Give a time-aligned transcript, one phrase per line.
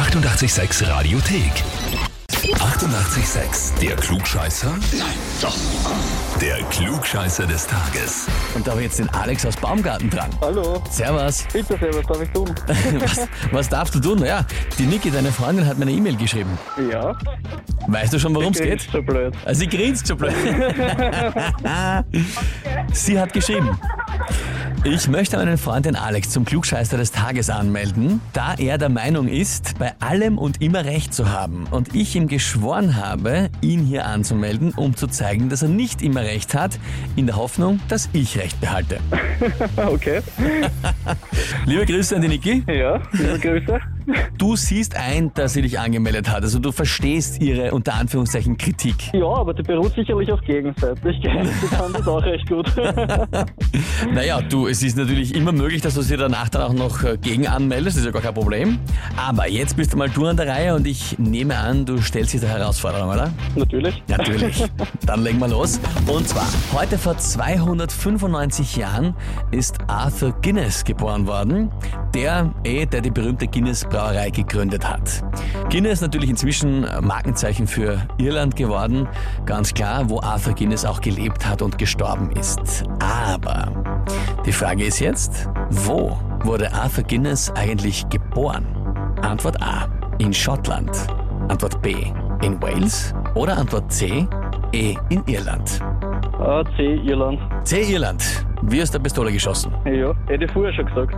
[0.00, 1.52] 886 Radiothek.
[2.30, 3.78] 88,6.
[3.82, 4.70] Der Klugscheißer?
[4.70, 5.06] Nein,
[5.42, 5.54] doch.
[6.40, 8.26] Der Klugscheißer des Tages.
[8.54, 10.30] Und da habe ich jetzt den Alex aus Baumgarten dran.
[10.40, 11.44] Hallo, Servus.
[11.52, 12.48] bitte sehr, was darf ich tun?
[13.00, 14.24] Was, was darfst du tun?
[14.24, 14.46] Ja,
[14.78, 16.58] die Niki, deine Freundin, hat mir eine E-Mail geschrieben.
[16.90, 17.14] Ja,
[17.86, 18.80] Weißt du schon, worum es geht?
[18.90, 19.34] so blöd.
[19.52, 20.32] Sie grinst schon blöd.
[22.92, 23.78] Sie hat geschrieben.
[24.82, 29.28] Ich möchte meinen Freund den Alex zum Klugscheißer des Tages anmelden, da er der Meinung
[29.28, 31.66] ist, bei allem und immer Recht zu haben.
[31.70, 36.22] Und ich ihm geschworen habe, ihn hier anzumelden, um zu zeigen, dass er nicht immer
[36.22, 36.78] Recht hat,
[37.14, 38.98] in der Hoffnung, dass ich Recht behalte.
[39.76, 40.20] Okay,
[41.66, 42.62] Liebe Grüße an die Niki.
[42.66, 43.80] ja, liebe Grüße.
[44.38, 46.42] Du siehst ein, dass sie dich angemeldet hat.
[46.42, 49.12] Also du verstehst ihre unter Anführungszeichen Kritik.
[49.12, 51.48] Ja, aber die beruht sicherlich auf Gegenseitigkeit.
[51.62, 52.66] Die kann das auch recht gut.
[54.12, 57.16] Naja, du, es ist natürlich immer möglich, dass du sie danach dann auch noch äh,
[57.18, 58.78] gegen anmeldest, das ist ja gar kein Problem.
[59.16, 62.32] Aber jetzt bist du mal du an der Reihe und ich nehme an, du stellst
[62.32, 63.30] dich der Herausforderung, oder?
[63.54, 64.02] Natürlich.
[64.08, 64.64] Natürlich.
[65.06, 65.80] Dann legen wir los.
[66.06, 69.14] Und zwar, heute vor 295 Jahren
[69.50, 71.70] ist Arthur Guinness geboren worden,
[72.14, 75.22] der, eh, der die berühmte Guinness Brauerei gegründet hat.
[75.68, 79.08] Guinness natürlich inzwischen Markenzeichen für Irland geworden,
[79.44, 82.84] ganz klar, wo Arthur Guinness auch gelebt hat und gestorben ist.
[83.00, 83.70] Aber
[84.46, 88.64] die Frage ist jetzt, wo wurde Arthur Guinness eigentlich geboren?
[89.22, 90.90] Antwort A, in Schottland.
[91.48, 91.94] Antwort B,
[92.42, 93.12] in Wales.
[93.34, 94.26] Oder Antwort C,
[94.72, 95.80] E, in Irland.
[96.38, 97.38] Ah, C, Irland.
[97.64, 98.22] C, Irland.
[98.62, 99.72] Wie aus der Pistole geschossen.
[99.84, 101.14] Ja, hätte ich vorher schon gesagt.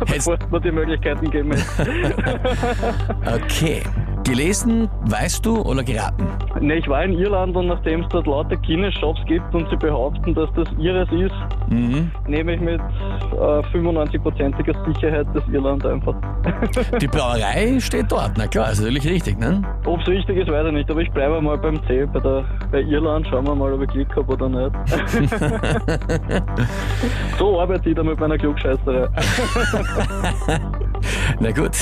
[0.06, 1.50] Bevor es mir die Möglichkeiten geben.
[3.26, 3.82] Okay.
[4.24, 6.26] Gelesen, weißt du oder geraten?
[6.60, 10.32] Ne, ich war in Irland und nachdem es dort lauter Guinness-Shops gibt und sie behaupten,
[10.34, 11.34] dass das ihres ist,
[11.68, 12.10] Mhm.
[12.28, 16.14] nehme ich mit äh, 95%iger Sicherheit das Irland einfach.
[17.00, 19.62] Die Brauerei steht dort, na klar, ist natürlich richtig, ne?
[19.86, 22.44] Ob es richtig ist, weiß ich nicht, aber ich bleibe mal beim C, bei, der,
[22.70, 23.26] bei Irland.
[23.28, 24.70] Schauen wir mal, ob ich Glück habe oder nicht.
[27.38, 29.08] so arbeite ich da mit meiner Klugscheißerei.
[31.40, 31.76] Na gut,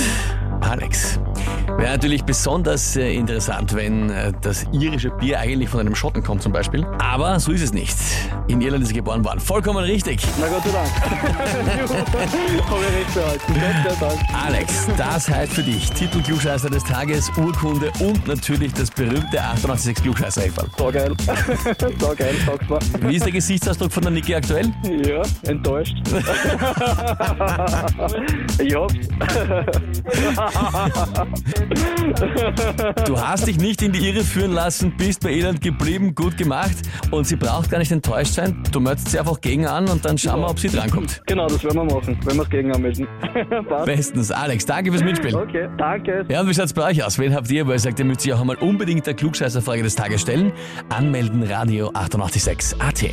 [0.61, 1.21] Alex.
[1.81, 6.43] Wäre natürlich besonders äh, interessant, wenn äh, das irische Bier eigentlich von einem Schotten kommt
[6.43, 6.85] zum Beispiel.
[6.99, 7.97] Aber so ist es nicht.
[8.49, 9.41] In Irland ist er geboren worden.
[9.41, 10.21] Vollkommen richtig.
[10.39, 10.91] Na Gott sei Dank.
[12.69, 13.55] habe ich recht behalten.
[13.83, 14.21] Gott sei Dank.
[14.45, 20.03] Alex, das heißt für dich Titel Klugscheißer des Tages, Urkunde und natürlich das berühmte 886
[20.03, 20.69] klugscheißer -Häferl.
[20.77, 21.15] So geil.
[21.99, 22.79] so geil, sag's mal.
[23.09, 24.71] Wie ist der Gesichtsausdruck von der Niki aktuell?
[24.85, 25.97] Ja, enttäuscht.
[28.59, 28.93] ich hab's.
[33.05, 36.77] Du hast dich nicht in die Irre führen lassen, bist bei Irland geblieben, gut gemacht
[37.11, 38.63] und sie braucht gar nicht enttäuscht sein.
[38.73, 41.23] Du meldest sie einfach gegen an und dann schauen wir, ob sie drankommt.
[41.27, 43.07] Genau, das werden wir machen, wenn wir es gegen anmelden.
[43.69, 43.87] Passt.
[43.87, 44.31] Bestens.
[44.31, 45.37] Alex, danke fürs Mitspielen.
[45.37, 46.25] Okay, danke.
[46.29, 47.19] Ja, und wie schaut's bei euch aus?
[47.19, 49.95] Wen habt ihr, wo ihr sagt, ihr müsst sich auch einmal unbedingt der Klugscheißerfrage des
[49.95, 50.53] Tages stellen?
[50.89, 53.13] Anmelden, Radio 886 AT.